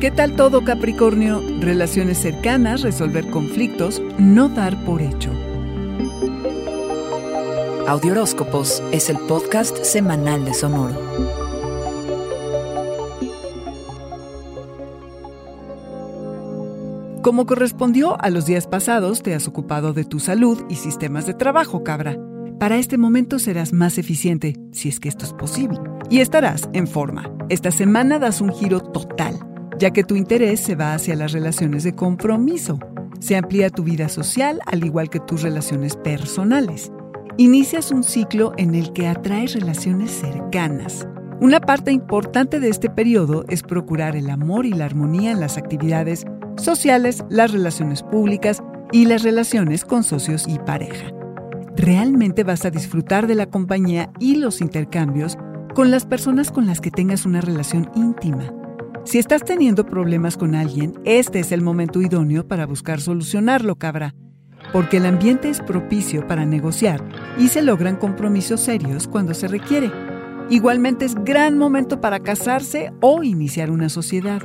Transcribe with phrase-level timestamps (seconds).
[0.00, 1.42] ¿Qué tal todo Capricornio?
[1.58, 5.32] Relaciones cercanas, resolver conflictos, no dar por hecho.
[7.88, 10.94] Audioróscopos es el podcast semanal de Sonoro.
[17.22, 21.34] Como correspondió a los días pasados, te has ocupado de tu salud y sistemas de
[21.34, 22.16] trabajo, cabra.
[22.60, 26.86] Para este momento serás más eficiente, si es que esto es posible, y estarás en
[26.86, 27.32] forma.
[27.48, 29.47] Esta semana das un giro total
[29.78, 32.78] ya que tu interés se va hacia las relaciones de compromiso.
[33.20, 36.92] Se amplía tu vida social al igual que tus relaciones personales.
[37.36, 41.06] Inicias un ciclo en el que atraes relaciones cercanas.
[41.40, 45.56] Una parte importante de este periodo es procurar el amor y la armonía en las
[45.56, 46.24] actividades
[46.56, 51.12] sociales, las relaciones públicas y las relaciones con socios y pareja.
[51.76, 55.38] Realmente vas a disfrutar de la compañía y los intercambios
[55.74, 58.57] con las personas con las que tengas una relación íntima.
[59.04, 64.14] Si estás teniendo problemas con alguien, este es el momento idóneo para buscar solucionarlo, cabra,
[64.72, 67.02] porque el ambiente es propicio para negociar
[67.38, 69.90] y se logran compromisos serios cuando se requiere.
[70.50, 74.42] Igualmente es gran momento para casarse o iniciar una sociedad,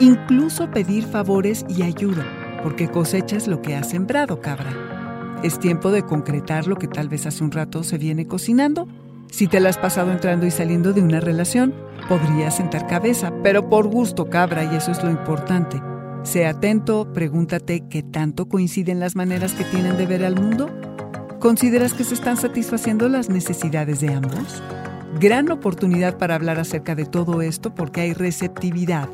[0.00, 2.24] incluso pedir favores y ayuda,
[2.62, 5.40] porque cosechas lo que has sembrado, cabra.
[5.42, 8.88] Es tiempo de concretar lo que tal vez hace un rato se viene cocinando
[9.30, 11.74] si te la has pasado entrando y saliendo de una relación,
[12.08, 15.80] podrías sentar cabeza, pero por gusto, cabra, y eso es lo importante.
[16.22, 20.70] Sé atento, pregúntate qué tanto coinciden las maneras que tienen de ver al mundo.
[21.38, 24.62] ¿Consideras que se están satisfaciendo las necesidades de ambos?
[25.20, 29.08] Gran oportunidad para hablar acerca de todo esto porque hay receptividad.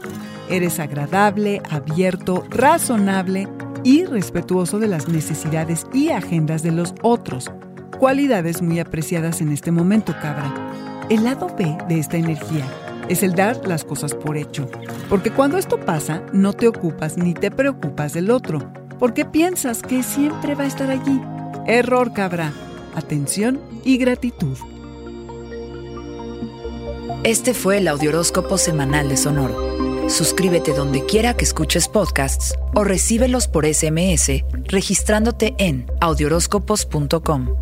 [0.49, 3.49] Eres agradable, abierto, razonable
[3.85, 7.51] y respetuoso de las necesidades y agendas de los otros
[8.03, 10.53] cualidades muy apreciadas en este momento, cabra.
[11.09, 12.67] El lado B de esta energía
[13.09, 14.67] es el dar las cosas por hecho,
[15.09, 20.03] porque cuando esto pasa no te ocupas ni te preocupas del otro, porque piensas que
[20.03, 21.21] siempre va a estar allí.
[21.67, 22.53] Error, cabra.
[22.95, 24.57] Atención y gratitud.
[27.25, 30.09] Este fue el Audioróscopo Semanal de Sonoro.
[30.09, 37.62] Suscríbete donde quiera que escuches podcasts o recíbelos por SMS registrándote en audioróscopos.com.